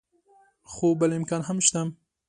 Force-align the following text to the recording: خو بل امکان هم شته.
خو 0.71 0.87
بل 0.99 1.11
امکان 1.19 1.41
هم 1.47 1.57
شته. 1.67 1.81